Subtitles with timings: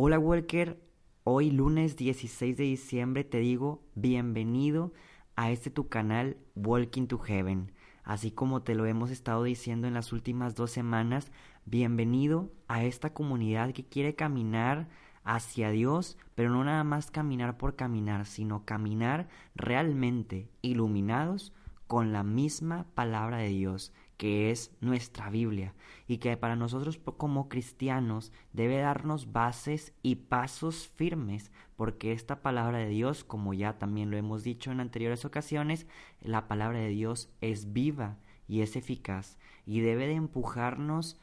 [0.00, 0.80] Hola Walker,
[1.24, 4.92] hoy lunes 16 de diciembre te digo bienvenido
[5.34, 7.72] a este tu canal Walking to Heaven.
[8.04, 11.32] Así como te lo hemos estado diciendo en las últimas dos semanas,
[11.64, 14.88] bienvenido a esta comunidad que quiere caminar
[15.24, 21.52] hacia Dios, pero no nada más caminar por caminar, sino caminar realmente iluminados
[21.88, 25.74] con la misma palabra de Dios, que es nuestra Biblia,
[26.06, 32.78] y que para nosotros como cristianos debe darnos bases y pasos firmes, porque esta palabra
[32.78, 35.86] de Dios, como ya también lo hemos dicho en anteriores ocasiones,
[36.20, 41.18] la palabra de Dios es viva y es eficaz, y debe de empujarnos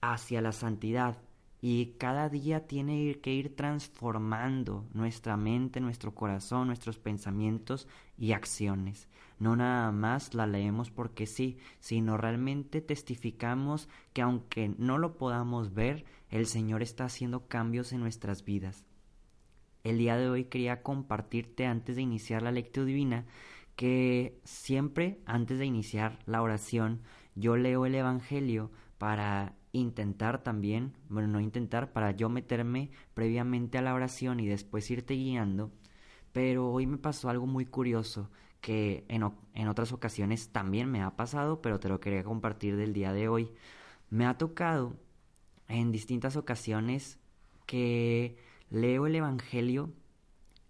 [0.00, 1.18] hacia la santidad,
[1.66, 9.08] y cada día tiene que ir transformando nuestra mente, nuestro corazón, nuestros pensamientos y acciones.
[9.38, 15.72] No nada más la leemos porque sí, sino realmente testificamos que aunque no lo podamos
[15.72, 18.84] ver, el Señor está haciendo cambios en nuestras vidas.
[19.84, 23.24] El día de hoy quería compartirte antes de iniciar la lectura divina
[23.74, 27.00] que siempre antes de iniciar la oración
[27.34, 33.82] yo leo el Evangelio para intentar también, bueno, no intentar, para yo meterme previamente a
[33.82, 35.70] la oración y después irte guiando,
[36.32, 38.30] pero hoy me pasó algo muy curioso
[38.60, 42.94] que en, en otras ocasiones también me ha pasado, pero te lo quería compartir del
[42.94, 43.50] día de hoy.
[44.10, 44.96] Me ha tocado
[45.68, 47.18] en distintas ocasiones
[47.66, 48.38] que
[48.70, 49.92] leo el Evangelio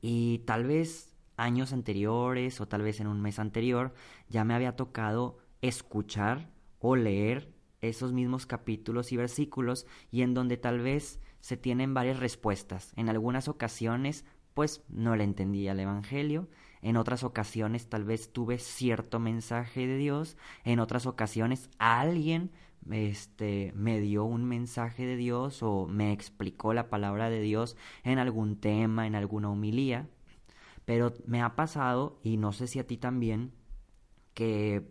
[0.01, 3.95] y tal vez años anteriores o tal vez en un mes anterior
[4.29, 6.51] ya me había tocado escuchar
[6.81, 7.54] o leer
[7.89, 12.93] esos mismos capítulos y versículos y en donde tal vez se tienen varias respuestas.
[12.97, 14.25] En algunas ocasiones
[14.55, 16.49] pues no le entendía el Evangelio,
[16.81, 22.53] en otras ocasiones tal vez tuve cierto mensaje de Dios, en otras ocasiones alguien
[22.91, 28.19] este me dio un mensaje de Dios o me explicó la palabra de Dios en
[28.19, 30.09] algún tema, en alguna homilía,
[30.85, 33.53] pero me ha pasado y no sé si a ti también
[34.35, 34.87] que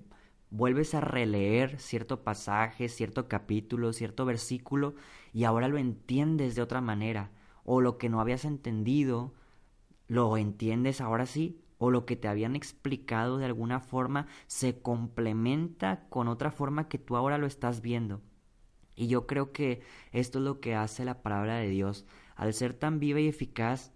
[0.53, 4.93] vuelves a releer cierto pasaje, cierto capítulo, cierto versículo
[5.33, 7.31] y ahora lo entiendes de otra manera
[7.65, 9.33] o lo que no habías entendido
[10.07, 16.07] lo entiendes ahora sí o lo que te habían explicado de alguna forma se complementa
[16.09, 18.21] con otra forma que tú ahora lo estás viendo.
[18.95, 19.81] Y yo creo que
[20.11, 22.05] esto es lo que hace la palabra de Dios.
[22.35, 23.91] Al ser tan viva y eficaz,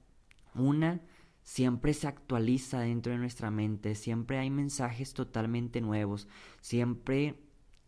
[0.55, 1.01] una
[1.47, 6.27] siempre se actualiza dentro de nuestra mente, siempre hay mensajes totalmente nuevos,
[6.59, 7.35] siempre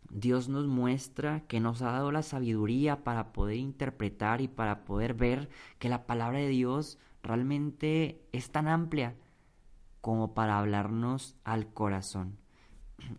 [0.10, 5.14] Dios nos muestra que nos ha dado la sabiduría para poder interpretar y para poder
[5.14, 9.14] ver que la palabra de Dios realmente es tan amplia
[10.00, 12.38] como para hablarnos al corazón.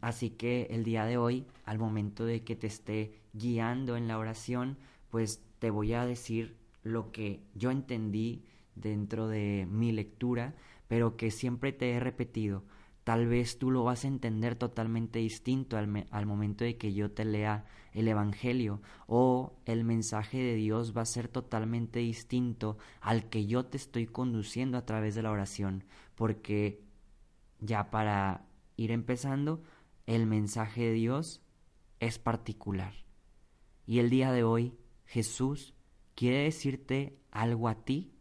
[0.00, 4.16] Así que el día de hoy, al momento de que te esté guiando en la
[4.16, 4.78] oración,
[5.10, 8.42] pues te voy a decir lo que yo entendí
[8.74, 10.54] dentro de mi lectura,
[10.88, 12.64] pero que siempre te he repetido.
[13.04, 17.10] Tal vez tú lo vas a entender totalmente distinto al, al, momento de que yo
[17.10, 23.28] te lea el Evangelio o el mensaje de Dios va a ser totalmente distinto al
[23.28, 25.84] que yo te estoy conduciendo a través de la oración.
[26.14, 26.82] Porque
[27.58, 29.62] ya para ir empezando,
[30.06, 31.42] el mensaje de Dios
[32.00, 32.94] es particular.
[33.86, 35.74] Y el día de hoy Jesús
[36.14, 38.12] quiere decirte algo a ti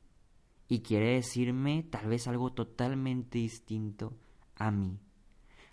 [0.69, 4.13] y quiere decirme tal vez algo totalmente distinto
[4.55, 4.99] a mí.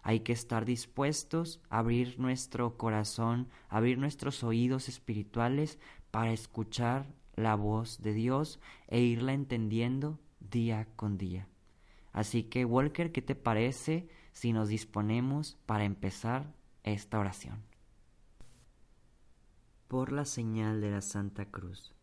[0.02, 5.78] Hay que estar dispuestos a abrir nuestro corazón, abrir nuestros oídos espirituales
[6.10, 8.58] para escuchar la voz de Dios
[8.88, 11.46] e irla entendiendo día con día.
[12.12, 16.54] Así que, Walker, ¿qué te parece si nos disponemos para empezar
[16.84, 17.62] esta oración?
[19.88, 21.94] Por la señal de la Santa Cruz,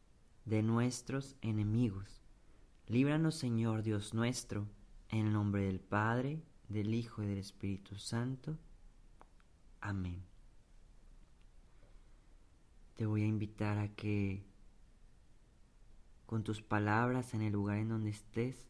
[0.46, 2.23] de nuestros enemigos,
[2.88, 4.68] Líbranos, Señor Dios nuestro,
[5.08, 8.58] en el nombre del Padre, del Hijo y del Espíritu Santo.
[9.80, 10.22] Amén.
[12.96, 14.44] Te voy a invitar a que
[16.26, 18.68] con tus palabras en el lugar en donde estés,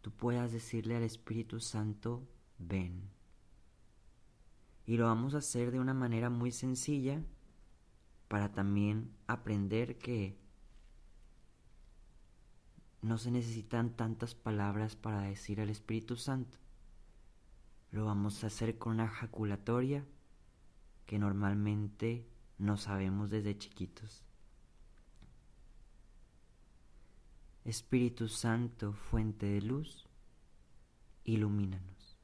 [0.00, 2.22] tú puedas decirle al Espíritu Santo,
[2.58, 3.10] ven.
[4.86, 7.24] Y lo vamos a hacer de una manera muy sencilla,
[8.28, 10.41] para también aprender que
[13.02, 16.58] no se necesitan tantas palabras para decir al Espíritu Santo.
[17.90, 20.06] Lo vamos a hacer con una jaculatoria
[21.04, 22.24] que normalmente
[22.58, 24.24] no sabemos desde chiquitos.
[27.64, 30.06] Espíritu Santo, fuente de luz,
[31.24, 32.16] ilumínanos.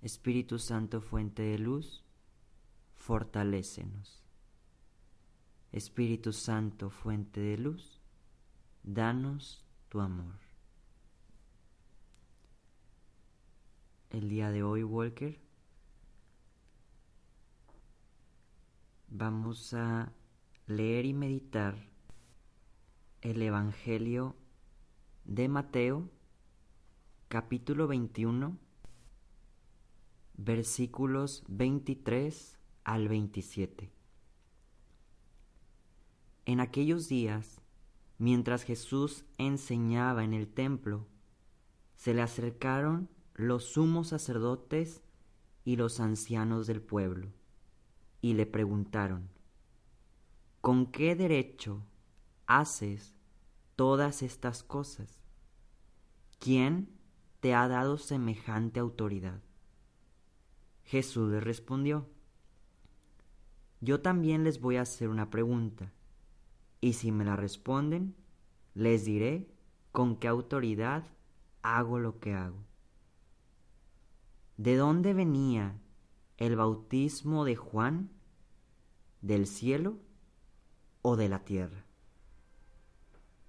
[0.00, 2.02] Espíritu Santo, fuente de luz,
[2.94, 4.22] fortalécenos.
[5.72, 8.01] Espíritu Santo, fuente de luz,
[8.82, 10.34] danos tu amor.
[14.10, 15.40] El día de hoy, Walker,
[19.08, 20.12] vamos a
[20.66, 21.76] leer y meditar
[23.22, 24.36] el Evangelio
[25.24, 26.10] de Mateo,
[27.28, 28.58] capítulo 21,
[30.34, 33.92] versículos 23 al 27.
[36.44, 37.61] En aquellos días,
[38.22, 41.08] mientras Jesús enseñaba en el templo,
[41.96, 45.02] se le acercaron los sumos sacerdotes
[45.64, 47.32] y los ancianos del pueblo,
[48.20, 49.28] y le preguntaron,
[50.60, 51.84] ¿con qué derecho
[52.46, 53.16] haces
[53.74, 55.20] todas estas cosas?
[56.38, 56.96] ¿Quién
[57.40, 59.42] te ha dado semejante autoridad?
[60.84, 62.08] Jesús le respondió,
[63.80, 65.92] Yo también les voy a hacer una pregunta
[66.82, 68.16] y si me la responden,
[68.74, 69.48] les diré
[69.92, 71.04] con qué autoridad
[71.62, 72.58] hago lo que hago.
[74.56, 75.80] ¿De dónde venía
[76.38, 78.10] el bautismo de Juan?
[79.20, 80.00] ¿Del cielo
[81.02, 81.86] o de la tierra?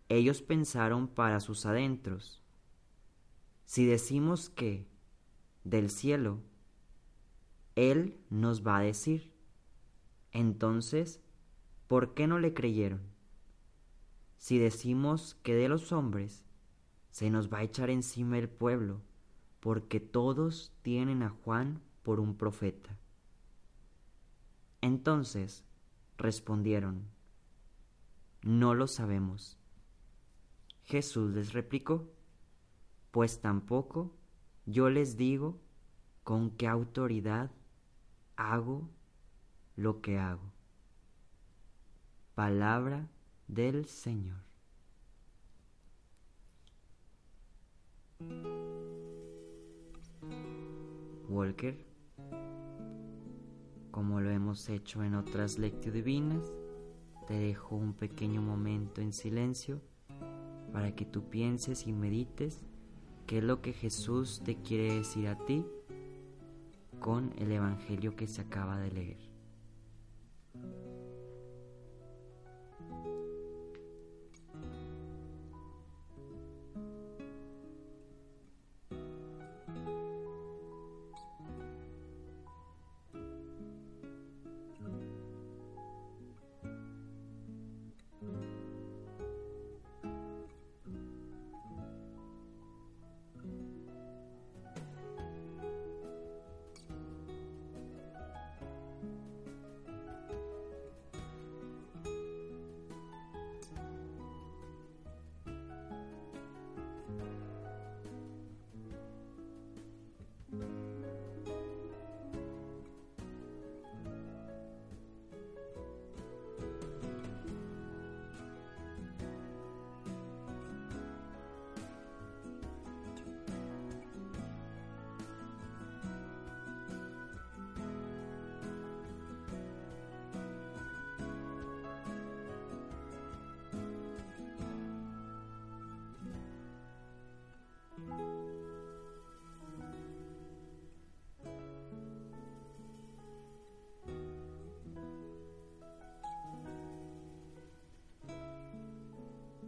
[0.09, 2.43] Ellos pensaron para sus adentros,
[3.65, 4.85] si decimos que
[5.63, 6.43] del cielo,
[7.75, 9.33] Él nos va a decir,
[10.31, 11.19] entonces,
[11.87, 13.12] ¿por qué no le creyeron?
[14.43, 16.43] Si decimos que de los hombres
[17.11, 18.99] se nos va a echar encima el pueblo,
[19.61, 22.97] porque todos tienen a Juan por un profeta.
[24.81, 25.63] Entonces
[26.17, 27.05] respondieron,
[28.41, 29.57] no lo sabemos.
[30.81, 32.11] Jesús les replicó,
[33.11, 34.13] pues tampoco
[34.65, 35.57] yo les digo
[36.25, 37.49] con qué autoridad
[38.35, 38.89] hago
[39.77, 40.51] lo que hago.
[42.35, 43.07] Palabra
[43.53, 44.41] del Señor.
[51.29, 51.75] Walker,
[53.91, 56.51] como lo hemos hecho en otras lecturas divinas,
[57.27, 59.81] te dejo un pequeño momento en silencio
[60.71, 62.65] para que tú pienses y medites
[63.27, 65.65] qué es lo que Jesús te quiere decir a ti
[66.99, 69.17] con el Evangelio que se acaba de leer.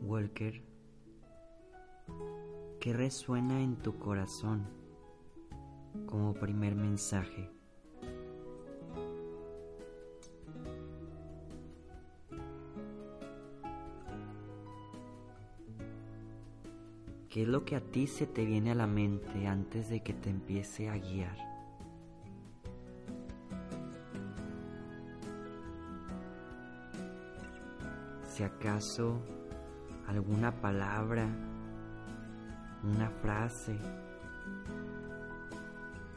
[0.05, 0.61] Walker,
[2.79, 4.67] ¿qué resuena en tu corazón
[6.05, 7.49] como primer mensaje?
[17.29, 20.13] ¿Qué es lo que a ti se te viene a la mente antes de que
[20.13, 21.35] te empiece a guiar?
[28.27, 29.19] Si acaso
[30.07, 31.27] alguna palabra,
[32.83, 33.77] una frase,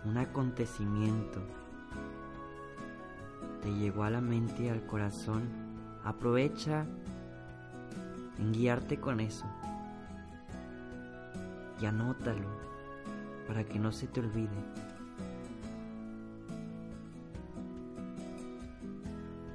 [0.04, 1.40] un acontecimiento
[3.62, 5.48] te llegó a la mente y al corazón,
[6.04, 6.86] aprovecha
[8.38, 9.46] en guiarte con eso
[11.80, 12.48] y anótalo
[13.46, 14.48] para que no se te olvide.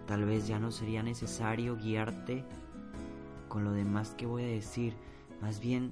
[0.08, 2.44] Tal vez ya no sería necesario guiarte
[3.54, 4.96] con lo demás que voy a decir,
[5.40, 5.92] más bien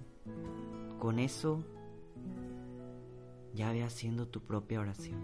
[0.97, 1.63] con eso
[3.53, 5.23] ya ve haciendo tu propia oración.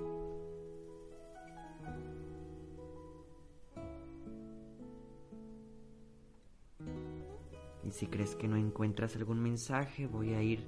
[7.84, 10.63] Y si crees que no encuentras algún mensaje, voy a ir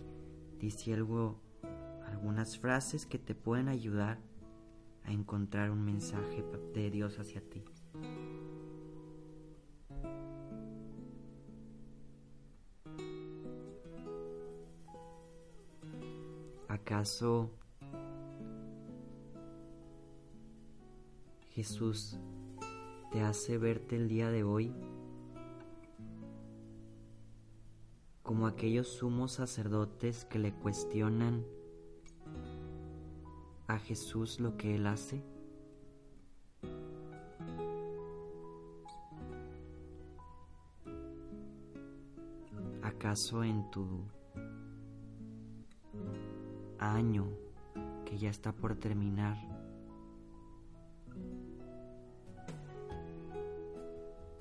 [0.60, 1.40] diciendo
[2.08, 4.18] algunas frases que te pueden ayudar
[5.04, 7.64] a encontrar un mensaje de Dios hacia ti.
[16.90, 17.52] ¿Acaso
[21.52, 22.18] Jesús
[23.12, 24.74] te hace verte el día de hoy
[28.24, 31.46] como aquellos sumos sacerdotes que le cuestionan
[33.68, 35.22] a Jesús lo que él hace?
[42.82, 44.08] ¿Acaso en tu
[46.96, 47.28] año
[48.06, 49.38] que ya está por terminar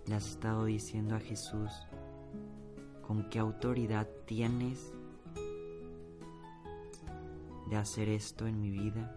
[0.09, 1.71] le has estado diciendo a Jesús,
[3.07, 4.95] con qué autoridad tienes
[7.69, 9.15] de hacer esto en mi vida.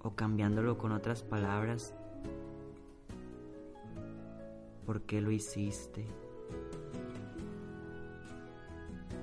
[0.00, 1.94] O cambiándolo con otras palabras,
[4.84, 6.06] ¿por qué lo hiciste?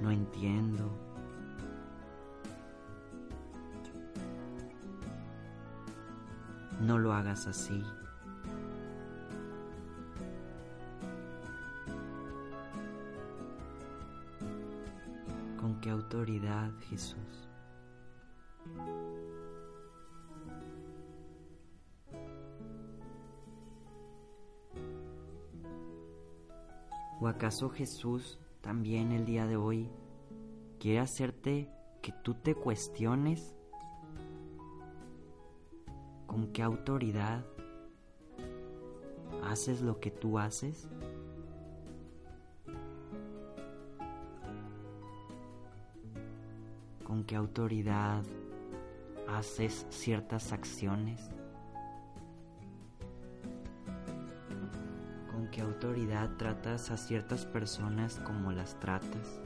[0.01, 0.91] No entiendo.
[6.81, 7.83] No lo hagas así.
[15.59, 17.49] ¿Con qué autoridad, Jesús?
[27.19, 29.91] ¿O acaso Jesús también el día de hoy
[30.79, 31.69] quiere hacerte
[32.01, 33.55] que tú te cuestiones
[36.25, 37.45] con qué autoridad
[39.43, 40.89] haces lo que tú haces?
[47.03, 48.23] con qué autoridad
[49.27, 51.29] haces ciertas acciones,
[55.55, 59.39] qué autoridad tratas a ciertas personas como las tratas.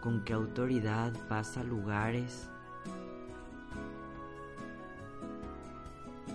[0.00, 2.48] con qué autoridad vas a lugares,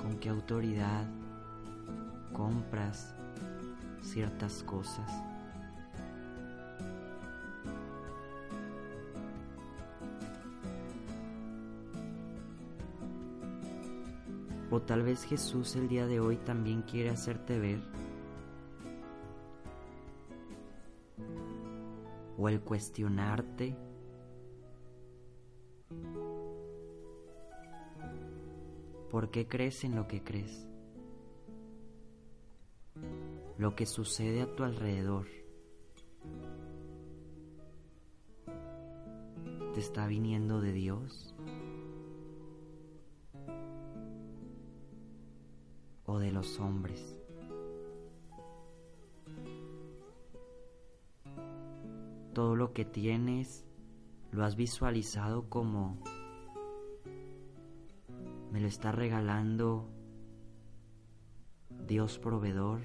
[0.02, 1.06] con qué autoridad
[2.32, 3.14] compras
[4.02, 5.12] ciertas cosas.
[14.70, 17.80] O tal vez Jesús el día de hoy también quiere hacerte ver.
[22.38, 23.78] O el cuestionarte.
[29.10, 30.68] ¿Por qué crees en lo que crees?
[33.58, 35.28] Lo que sucede a tu alrededor.
[39.74, 41.37] ¿Te está viniendo de Dios?
[46.08, 47.16] O de los hombres.
[52.34, 53.66] Todo lo que tienes
[54.32, 56.02] lo has visualizado como
[58.52, 59.90] me lo está regalando
[61.86, 62.82] Dios proveedor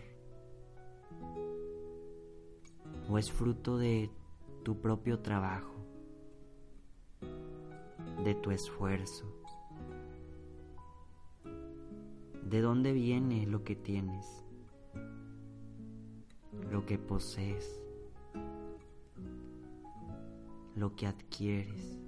[3.08, 4.10] o es fruto de
[4.64, 5.74] tu propio trabajo,
[8.24, 9.31] de tu esfuerzo.
[12.52, 14.44] ¿De dónde viene lo que tienes?
[16.70, 17.82] Lo que posees,
[20.76, 21.98] lo que adquieres.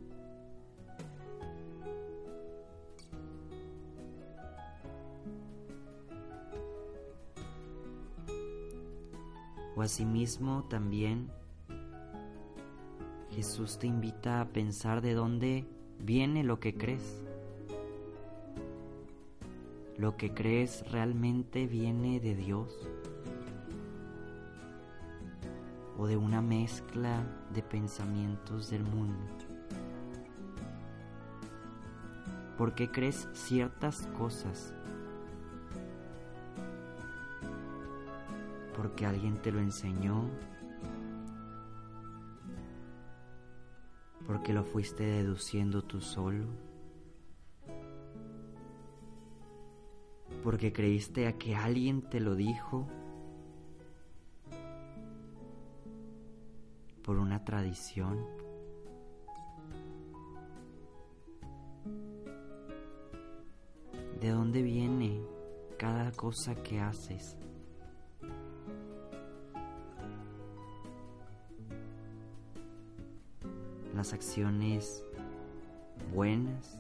[9.75, 11.31] O asimismo también
[13.31, 15.67] Jesús te invita a pensar de dónde
[16.01, 17.24] viene lo que crees.
[20.05, 22.71] ¿Lo que crees realmente viene de Dios?
[25.97, 29.35] o de una mezcla de pensamientos del mundo?
[32.59, 34.75] ¿Por qué crees ciertas cosas?
[38.77, 40.29] ¿Porque alguien te lo enseñó?
[44.27, 46.74] ¿Porque lo fuiste deduciendo tú solo?
[50.45, 52.87] ¿Porque creíste a que alguien te lo dijo?
[57.03, 58.27] ¿Por una tradición?
[64.21, 65.19] ¿De dónde viene
[65.79, 67.39] cada cosa que haces?
[73.95, 75.03] Las acciones
[76.13, 76.79] buenas,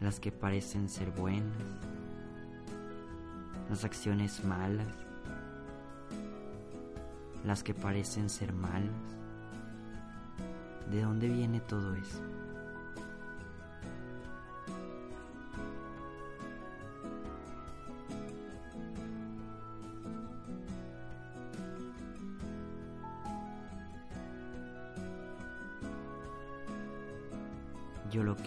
[0.00, 1.62] las que parecen ser buenas,
[3.68, 4.86] las acciones malas,
[7.44, 8.90] las que parecen ser malas.
[10.90, 12.37] ¿De dónde viene todo eso?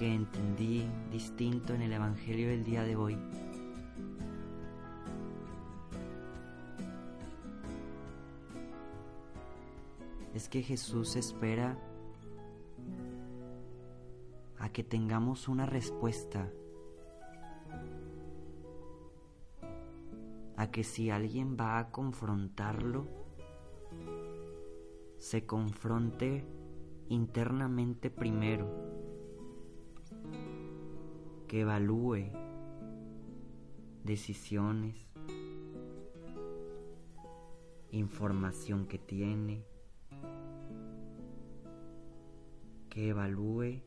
[0.01, 3.15] Que entendí distinto en el Evangelio del día de hoy.
[10.33, 11.77] Es que Jesús espera
[14.57, 16.51] a que tengamos una respuesta,
[20.57, 23.07] a que si alguien va a confrontarlo,
[25.19, 26.43] se confronte
[27.07, 28.90] internamente primero
[31.51, 32.31] que evalúe
[34.05, 34.95] decisiones,
[37.91, 39.65] información que tiene,
[42.89, 43.81] que evalúe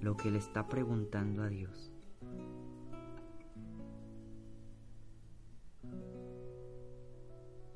[0.00, 1.92] lo que le está preguntando a Dios.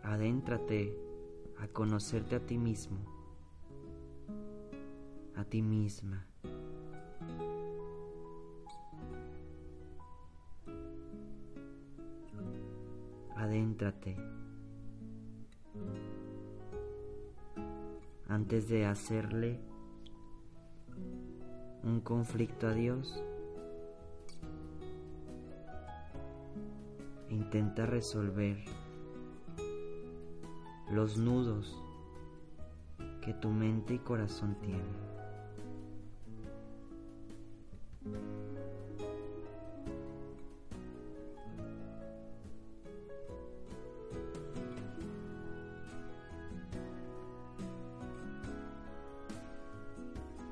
[0.04, 0.96] Adéntrate
[1.58, 3.04] a conocerte a ti mismo,
[5.34, 6.31] a ti misma.
[13.52, 14.16] Adéntrate.
[18.26, 19.60] Antes de hacerle
[21.84, 23.22] un conflicto a Dios,
[27.28, 28.56] intenta resolver
[30.90, 31.78] los nudos
[33.20, 35.01] que tu mente y corazón tienen.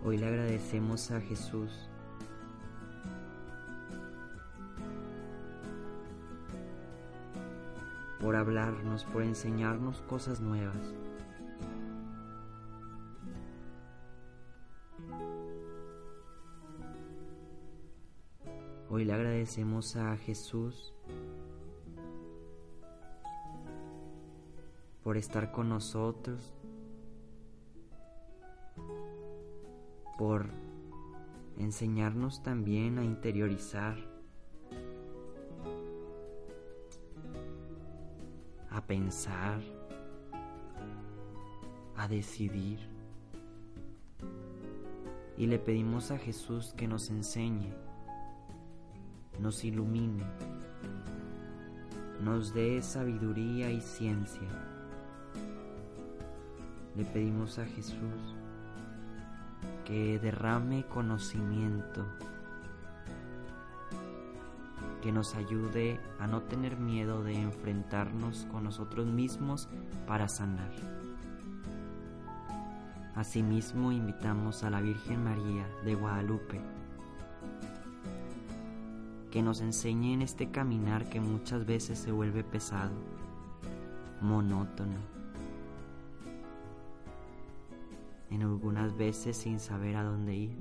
[0.03, 1.91] Hoy le agradecemos a Jesús
[8.19, 10.95] por hablarnos, por enseñarnos cosas nuevas.
[18.89, 20.95] Hoy le agradecemos a Jesús
[25.05, 26.55] por estar con nosotros,
[30.21, 30.51] por
[31.57, 33.97] enseñarnos también a interiorizar,
[38.69, 39.63] a pensar,
[41.97, 42.81] a decidir.
[45.39, 47.73] Y le pedimos a Jesús que nos enseñe,
[49.39, 50.27] nos ilumine,
[52.23, 54.51] nos dé sabiduría y ciencia.
[56.95, 58.30] Le pedimos a Jesús
[59.91, 62.07] que derrame conocimiento,
[65.03, 69.69] que nos ayude a no tener miedo de enfrentarnos con nosotros mismos
[70.07, 70.71] para sanar.
[73.17, 76.61] Asimismo invitamos a la Virgen María de Guadalupe
[79.33, 82.93] que nos enseñe en este caminar que muchas veces se vuelve pesado,
[84.21, 85.20] monótono
[88.31, 90.57] en algunas veces sin saber a dónde ir.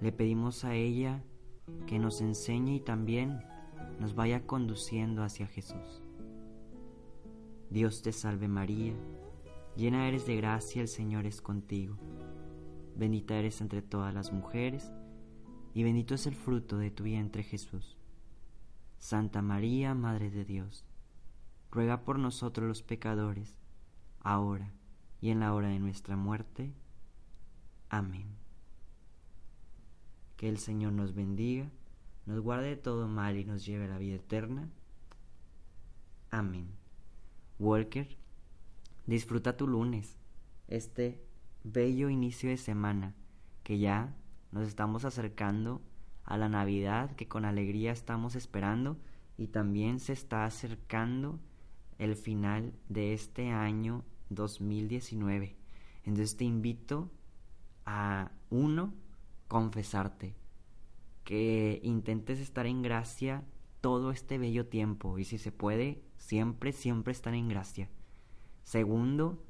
[0.00, 1.22] Le pedimos a ella
[1.86, 3.40] que nos enseñe y también
[3.98, 6.02] nos vaya conduciendo hacia Jesús.
[7.70, 8.94] Dios te salve María,
[9.76, 11.96] llena eres de gracia, el Señor es contigo.
[12.96, 14.92] Bendita eres entre todas las mujeres,
[15.74, 17.96] y bendito es el fruto de tu vientre Jesús.
[18.98, 20.84] Santa María, Madre de Dios,
[21.70, 23.58] ruega por nosotros los pecadores,
[24.20, 24.72] ahora
[25.20, 26.72] y en la hora de nuestra muerte.
[27.88, 28.26] Amén.
[30.36, 31.70] Que el Señor nos bendiga,
[32.26, 34.68] nos guarde de todo mal y nos lleve a la vida eterna.
[36.30, 36.68] Amén.
[37.58, 38.16] Walker,
[39.06, 40.18] disfruta tu lunes,
[40.68, 41.24] este
[41.64, 43.14] bello inicio de semana,
[43.62, 44.14] que ya
[44.52, 45.80] nos estamos acercando
[46.24, 48.98] a la Navidad que con alegría estamos esperando
[49.38, 51.38] y también se está acercando
[51.98, 55.56] el final de este año 2019.
[56.04, 57.10] Entonces te invito
[57.84, 58.94] a uno,
[59.48, 60.34] confesarte,
[61.24, 63.44] que intentes estar en gracia
[63.80, 67.88] todo este bello tiempo y si se puede, siempre, siempre estar en gracia.
[68.64, 69.44] Segundo,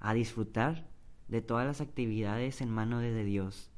[0.00, 0.88] a disfrutar
[1.28, 3.70] de todas las actividades en mano de Dios,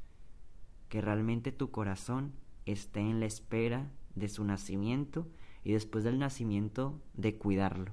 [0.88, 2.32] que realmente tu corazón
[2.66, 5.28] esté en la espera de su nacimiento
[5.64, 7.92] y después del nacimiento de cuidarlo,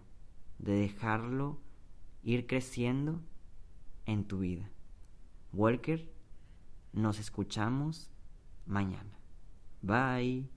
[0.59, 1.59] de dejarlo
[2.25, 3.21] ir creciendo
[4.05, 4.69] en tu vida.
[5.53, 6.11] Walker,
[6.91, 8.11] nos escuchamos
[8.65, 9.17] mañana.
[9.81, 10.54] Bye.